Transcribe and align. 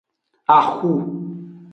Axu. 0.57 0.91